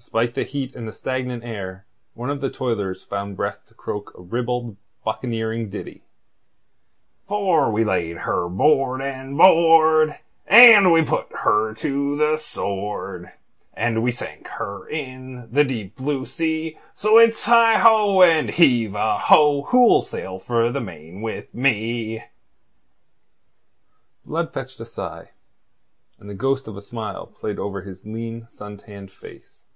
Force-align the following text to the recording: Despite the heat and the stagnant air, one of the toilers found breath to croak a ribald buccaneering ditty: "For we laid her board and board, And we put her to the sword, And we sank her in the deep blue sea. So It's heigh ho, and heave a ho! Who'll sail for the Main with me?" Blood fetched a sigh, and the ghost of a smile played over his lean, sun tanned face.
Despite 0.00 0.32
the 0.32 0.44
heat 0.44 0.74
and 0.74 0.88
the 0.88 0.94
stagnant 0.94 1.44
air, 1.44 1.84
one 2.14 2.30
of 2.30 2.40
the 2.40 2.48
toilers 2.50 3.04
found 3.04 3.36
breath 3.36 3.66
to 3.66 3.74
croak 3.74 4.12
a 4.18 4.22
ribald 4.22 4.76
buccaneering 5.04 5.68
ditty: 5.68 6.02
"For 7.28 7.70
we 7.70 7.84
laid 7.84 8.16
her 8.16 8.48
board 8.48 9.02
and 9.02 9.36
board, 9.36 10.18
And 10.46 10.90
we 10.90 11.02
put 11.04 11.30
her 11.40 11.74
to 11.74 12.16
the 12.16 12.38
sword, 12.38 13.30
And 13.74 14.02
we 14.02 14.10
sank 14.10 14.48
her 14.48 14.88
in 14.88 15.48
the 15.52 15.64
deep 15.64 15.96
blue 15.96 16.24
sea. 16.24 16.78
So 16.96 17.18
It's 17.18 17.44
heigh 17.44 17.78
ho, 17.78 18.22
and 18.22 18.48
heave 18.48 18.94
a 18.94 19.18
ho! 19.18 19.64
Who'll 19.64 20.00
sail 20.00 20.38
for 20.38 20.72
the 20.72 20.80
Main 20.80 21.20
with 21.20 21.54
me?" 21.54 22.24
Blood 24.24 24.54
fetched 24.54 24.80
a 24.80 24.86
sigh, 24.86 25.30
and 26.18 26.28
the 26.28 26.34
ghost 26.34 26.66
of 26.66 26.76
a 26.76 26.80
smile 26.80 27.26
played 27.26 27.58
over 27.58 27.82
his 27.82 28.06
lean, 28.06 28.48
sun 28.48 28.78
tanned 28.78 29.12
face. 29.12 29.66